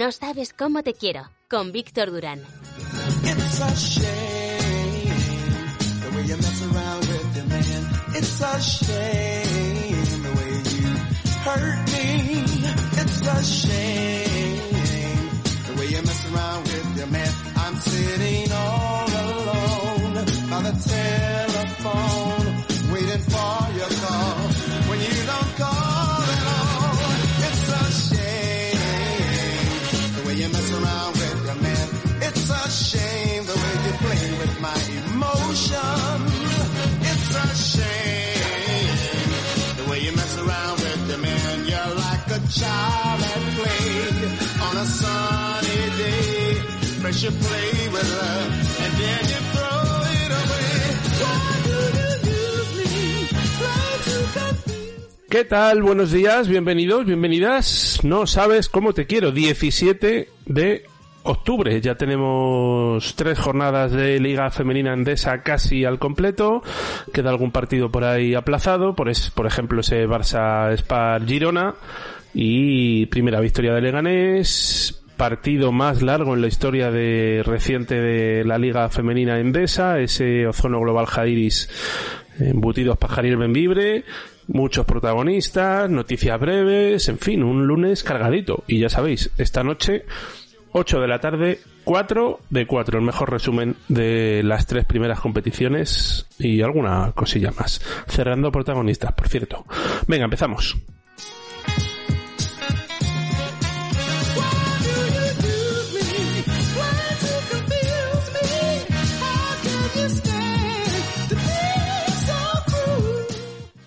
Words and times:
No 0.00 0.08
sabes 0.12 0.54
cómo 0.54 0.82
te 0.82 0.94
quiero, 0.94 1.28
con 1.46 1.72
Víctor 1.72 2.10
Durán. 2.10 2.40
It's 3.22 3.60
a 3.60 3.76
shame 3.76 5.10
the 6.02 6.10
way 6.16 6.24
you 6.24 6.40
play 47.28 47.80
¿Qué 55.28 55.44
tal? 55.44 55.82
Buenos 55.82 56.10
días, 56.10 56.48
bienvenidos, 56.48 57.06
bienvenidas. 57.06 58.00
No 58.02 58.26
sabes 58.26 58.68
cómo 58.68 58.94
te 58.94 59.06
quiero. 59.06 59.30
17 59.30 60.28
de 60.46 60.89
octubre. 61.22 61.80
Ya 61.80 61.94
tenemos 61.94 63.14
tres 63.16 63.38
jornadas 63.38 63.92
de 63.92 64.20
Liga 64.20 64.50
Femenina 64.50 64.92
Endesa 64.92 65.42
casi 65.42 65.84
al 65.84 65.98
completo. 65.98 66.62
Queda 67.12 67.30
algún 67.30 67.50
partido 67.50 67.90
por 67.90 68.04
ahí 68.04 68.34
aplazado. 68.34 68.94
Por, 68.94 69.08
es, 69.08 69.30
por 69.30 69.46
ejemplo, 69.46 69.80
ese 69.80 70.06
Barça 70.06 70.76
Spar 70.76 71.24
Girona. 71.26 71.74
Y 72.32 73.06
primera 73.06 73.40
victoria 73.40 73.74
de 73.74 73.80
Leganés. 73.80 74.96
Partido 75.16 75.70
más 75.70 76.00
largo 76.00 76.34
en 76.34 76.40
la 76.40 76.46
historia 76.46 76.90
de 76.90 77.42
reciente 77.44 78.00
de 78.00 78.44
la 78.44 78.58
Liga 78.58 78.88
Femenina 78.88 79.38
Endesa. 79.38 79.98
Ese 80.00 80.46
Ozono 80.46 80.80
Global 80.80 81.06
Jairis 81.06 81.68
embutidos 82.40 82.98
pajaril 82.98 83.36
Benvibre, 83.36 84.04
muchos 84.46 84.86
protagonistas, 84.86 85.90
noticias 85.90 86.38
breves, 86.40 87.08
en 87.08 87.18
fin, 87.18 87.42
un 87.42 87.66
lunes 87.66 88.02
cargadito. 88.02 88.64
Y 88.66 88.78
ya 88.78 88.88
sabéis, 88.88 89.30
esta 89.38 89.62
noche, 89.62 90.04
8 90.72 91.00
de 91.00 91.08
la 91.08 91.20
tarde, 91.20 91.60
4 91.84 92.40
de 92.50 92.66
4, 92.66 92.98
el 92.98 93.04
mejor 93.04 93.30
resumen 93.30 93.76
de 93.88 94.42
las 94.44 94.66
tres 94.66 94.84
primeras 94.84 95.20
competiciones 95.20 96.26
y 96.38 96.62
alguna 96.62 97.12
cosilla 97.12 97.50
más. 97.52 97.80
Cerrando 98.06 98.52
protagonistas, 98.52 99.12
por 99.12 99.28
cierto. 99.28 99.64
Venga, 100.06 100.24
empezamos. 100.24 100.76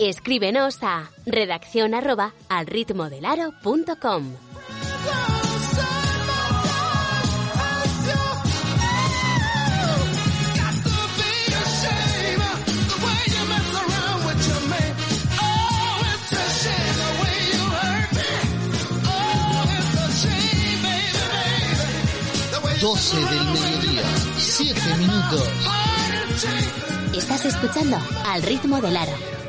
Escríbenos 0.00 0.82
a 0.82 1.10
redacción 1.26 1.92
arroba 1.92 2.32
al 2.48 2.66
ritmo 2.66 3.10
del 3.10 3.26
aro 3.26 3.52
punto 3.62 3.96
com. 4.00 4.32
Doce 22.80 23.16
del 23.16 23.44
mediodía, 23.44 24.02
siete 24.38 24.96
minutos. 24.96 25.48
Estás 27.14 27.44
escuchando 27.44 27.98
al 28.24 28.42
ritmo 28.42 28.80
del 28.80 28.96
aro. 28.96 29.39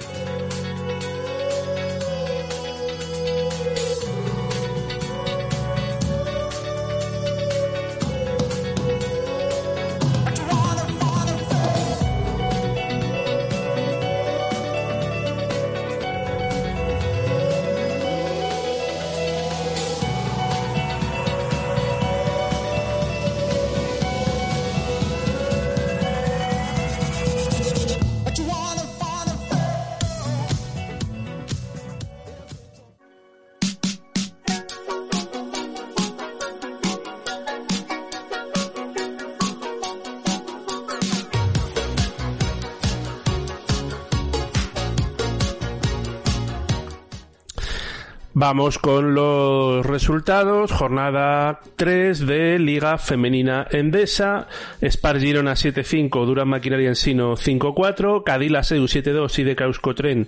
Vamos 48.33 48.79
con 48.79 49.13
los 49.13 49.85
resultados. 49.85 50.71
Jornada 50.71 51.59
3 51.75 52.25
de 52.25 52.59
Liga 52.59 52.97
Femenina 52.97 53.67
Endesa. 53.69 54.47
Spar 54.81 55.19
Girona 55.19 55.51
7-5, 55.51 56.25
Durán 56.25 56.47
Maquinaria 56.47 56.87
Ensino 56.87 57.35
5-4, 57.35 58.23
Cadila 58.23 58.63
Seu 58.63 58.85
7-2 58.85 59.37
y 59.39 59.43
de 59.43 59.55
Tren 59.95 60.27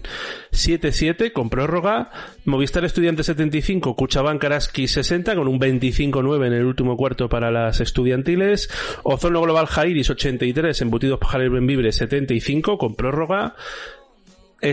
7-7 0.52 1.32
con 1.32 1.50
prórroga. 1.50 2.12
Movistar 2.44 2.84
Estudiantes 2.84 3.26
75, 3.28 3.96
Cuchabán 3.96 4.38
Karaski 4.38 4.90
60 4.90 5.34
con 5.36 5.48
un 5.48 5.58
25-9 5.58 6.48
en 6.48 6.54
el 6.54 6.66
último 6.66 6.98
cuarto 6.98 7.30
para 7.30 7.52
las 7.52 7.80
estudiantiles. 7.80 8.70
Ozono 9.04 9.40
Global 9.42 9.68
Jairis 9.68 10.10
83, 10.10 10.82
Embutidos 10.82 11.20
Pajares 11.20 11.50
Benvibre 11.50 11.94
75 11.94 12.78
con 12.78 12.96
prórroga. 12.96 13.56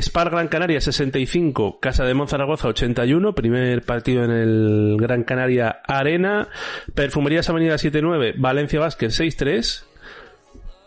Spar 0.01 0.31
Gran 0.31 0.49
Canaria 0.49 0.81
65, 0.81 1.81
Casa 1.81 2.05
de 2.05 2.15
Monzaragoza 2.15 2.69
81, 2.69 3.35
primer 3.35 3.83
partido 3.83 4.25
en 4.25 4.31
el 4.31 4.97
Gran 4.99 5.25
Canaria 5.25 5.81
Arena, 5.87 6.49
Perfumerías 6.95 7.49
Avenida 7.51 7.77
79, 7.77 8.35
Valencia 8.39 8.79
Basket 8.79 9.09
6-3, 9.09 9.85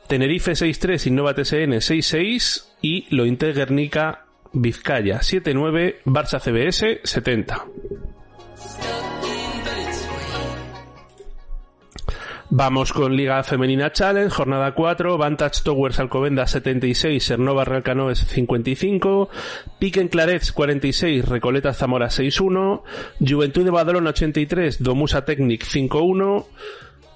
Tenerife 0.07 0.53
6-3, 0.53 1.07
Innova 1.07 1.33
TSN 1.33 1.73
6-6 1.73 2.65
y 2.81 3.07
Lointe 3.13 3.51
Guernica 3.51 4.25
Vizcaya 4.53 5.19
7-9, 5.19 5.95
Barça 6.05 6.39
CBS 6.39 7.01
70. 7.03 7.65
Vamos 12.55 12.93
con 12.93 13.15
Liga 13.15 13.41
Femenina 13.41 13.91
Challenge, 13.91 14.29
jornada 14.29 14.75
4, 14.75 15.17
Vantage 15.17 15.63
Towers 15.63 15.99
Alcobenda 15.99 16.45
76, 16.45 17.25
Cernova 17.25 17.65
Real 17.65 17.81
Canoes 17.81 18.19
55, 18.19 19.27
Piquen 19.79 20.07
Clarets 20.07 20.51
46, 20.51 21.27
Recoleta 21.27 21.73
Zamora 21.73 22.09
6-1, 22.09 22.83
Juventud 23.27 23.63
de 23.63 23.71
Badalona 23.71 24.11
83, 24.11 24.83
Domusa 24.83 25.25
Technic 25.25 25.65
5-1, 25.65 26.45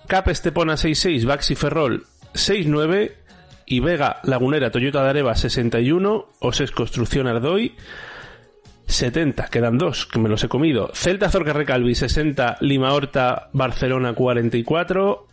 Cap 0.08 0.28
Estepona 0.30 0.74
6-6, 0.74 1.26
Baxi 1.26 1.54
Ferrol 1.54 2.08
6-9 2.34 3.12
y 3.68 3.80
Vega 3.80 4.22
Lagunera 4.24 4.72
Toyota 4.72 5.04
de 5.04 5.10
Areva 5.12 5.36
61, 5.36 6.30
Oses 6.40 6.72
Construcción 6.72 7.28
Ardoy 7.28 7.76
70, 8.88 9.50
quedan 9.50 9.78
dos, 9.78 10.08
que 10.08 10.18
me 10.18 10.30
los 10.30 10.44
he 10.44 10.48
comido. 10.48 10.90
Celta 10.94 11.30
Zorca 11.30 11.54
Recalvi 11.54 11.94
60, 11.94 12.58
Lima 12.62 12.94
Horta 12.94 13.50
Barcelona 13.54 14.14
44, 14.14 15.27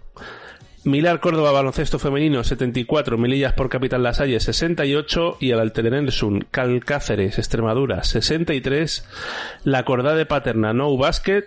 Milar 0.84 1.20
Córdoba 1.20 1.50
Baloncesto 1.50 1.98
Femenino 1.98 2.44
74, 2.44 3.16
Milillas 3.16 3.54
por 3.54 3.70
Capital 3.70 4.02
Las 4.02 4.18
Salles 4.18 4.44
68 4.44 5.38
y 5.40 5.50
el 5.50 5.60
Alterensun 5.60 6.46
Calcáceres 6.50 7.38
Extremadura 7.38 8.04
63, 8.04 9.06
La 9.64 9.86
Cordá 9.86 10.14
de 10.14 10.26
Paterna 10.26 10.74
No 10.74 10.94
Basket 10.98 11.46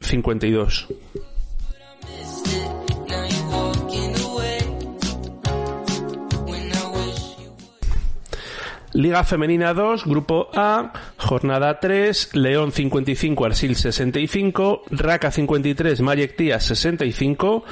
52. 0.00 0.86
Liga 8.94 9.24
Femenina 9.24 9.74
2, 9.74 10.04
Grupo 10.04 10.50
A, 10.54 10.92
Jornada 11.16 11.80
3, 11.80 12.30
León 12.34 12.70
55, 12.70 13.44
Arsil 13.44 13.74
65, 13.74 14.82
Raca 14.88 15.32
53, 15.32 16.00
Mayek 16.00 16.36
Tías 16.36 16.62
65, 16.62 17.64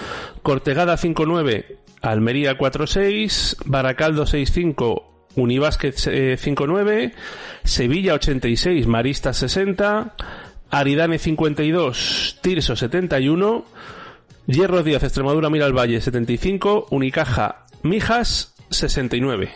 Cortegada 0.43 0.97
59, 0.97 1.79
Almería 2.01 2.59
46, 2.59 3.59
Baracaldo 3.67 4.27
65, 4.27 5.29
Unibásquet 5.37 5.95
59, 5.95 7.13
Sevilla 7.63 8.15
86, 8.15 8.89
Marista 8.89 9.33
60, 9.33 10.17
Aridane 10.71 11.21
52, 11.21 12.41
Tirso 12.43 12.75
71, 12.75 13.65
Hierro 14.49 14.83
Díaz, 14.83 15.05
Extremadura 15.05 15.51
Mira 15.51 15.67
al 15.67 15.73
Valle 15.73 16.01
75, 16.01 16.89
Unicaja 16.91 17.67
Mijas 17.85 18.57
69. 18.71 19.53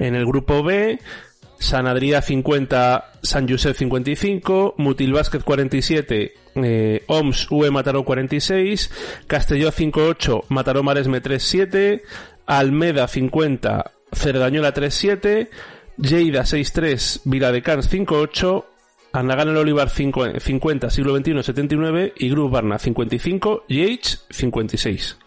En 0.00 0.14
el 0.16 0.26
grupo 0.26 0.64
B, 0.64 0.98
San 1.58 1.86
Adrià 1.86 2.22
50, 2.22 3.12
San 3.22 3.46
Josep 3.46 3.76
55, 3.76 4.74
Mutil 4.78 5.12
Básquet 5.12 5.44
47, 5.44 6.32
eh, 6.54 7.04
OMS 7.06 7.48
UE 7.50 7.70
Mataró 7.70 8.02
46, 8.04 8.90
Castelló 9.26 9.70
58, 9.70 10.44
Mataró 10.48 10.82
Maresme 10.82 11.20
37, 11.20 12.02
Almeda 12.46 13.06
50, 13.06 13.92
Cerdañola 14.10 14.72
37, 14.72 15.50
Lleida 15.98 16.46
63, 16.46 17.20
Viladecans 17.26 17.86
58, 17.90 18.66
Anagán 19.12 19.48
el 19.50 19.58
Olivar 19.58 19.90
50, 19.90 20.90
siglo 20.90 21.14
XXI 21.14 21.42
79 21.42 22.14
y 22.16 22.30
Grup 22.30 22.52
Barna 22.52 22.78
55, 22.78 23.64
Yates 23.68 24.24
56. 24.30 25.18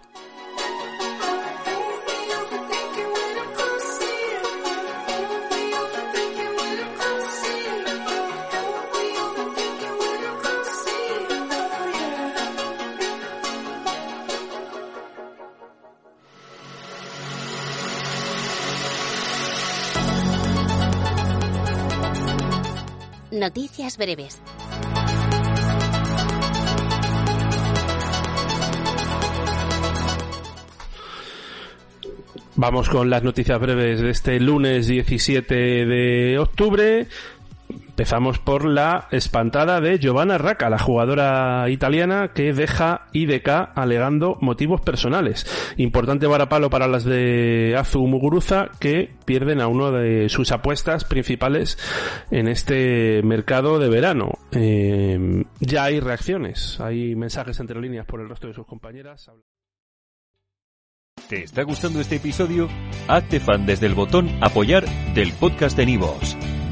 Noticias 23.34 23.98
breves. 23.98 24.40
Vamos 32.56 32.90
con 32.90 33.10
las 33.10 33.24
noticias 33.24 33.60
breves 33.60 34.02
de 34.02 34.12
este 34.12 34.40
lunes 34.40 34.86
17 34.86 35.56
de 35.56 36.38
octubre. 36.38 37.08
Empezamos 37.94 38.40
por 38.40 38.66
la 38.66 39.08
espantada 39.12 39.80
de 39.80 40.00
Giovanna 40.00 40.40
Racca, 40.40 40.68
la 40.68 40.80
jugadora 40.80 41.70
italiana 41.70 42.30
que 42.34 42.52
deja 42.52 43.06
IDK 43.14 43.70
alegando 43.76 44.36
motivos 44.42 44.82
personales. 44.82 45.46
Importante 45.78 46.26
varapalo 46.26 46.72
para 46.72 46.88
las 46.88 47.04
de 47.04 47.76
Azu 47.78 48.08
Muguruza 48.08 48.72
que 48.80 49.14
pierden 49.26 49.62
a 49.62 49.68
uno 49.68 49.92
de 49.92 50.28
sus 50.30 50.52
apuestas 50.52 51.06
principales 51.06 51.78
en 52.32 52.48
este 52.48 53.22
mercado 53.22 53.78
de 53.78 53.90
verano. 53.90 54.40
Eh, 54.54 55.44
ya 55.60 55.84
hay 55.84 56.00
reacciones, 56.00 56.80
hay 56.80 57.16
mensajes 57.16 57.60
entre 57.60 57.80
líneas 57.80 58.08
por 58.08 58.22
el 58.22 58.28
resto 58.28 58.48
de 58.48 58.56
sus 58.56 58.66
compañeras. 58.66 59.30
¿Te 61.30 61.44
está 61.44 61.62
gustando 61.62 62.02
este 62.02 62.16
episodio? 62.16 62.68
Hazte 63.08 63.40
fan 63.40 63.68
desde 63.68 63.86
el 63.86 63.94
botón 63.94 64.32
apoyar 64.42 64.84
del 65.14 65.32
podcast 65.34 65.78
de 65.78 65.86
Nivos. 65.86 66.36